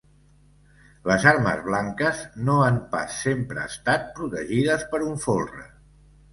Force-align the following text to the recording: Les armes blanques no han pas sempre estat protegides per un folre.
Les 1.09 1.27
armes 1.31 1.61
blanques 1.67 2.23
no 2.49 2.57
han 2.69 2.81
pas 2.95 3.21
sempre 3.27 3.69
estat 3.75 4.11
protegides 4.19 4.91
per 4.95 5.05
un 5.13 5.25
folre. 5.29 5.67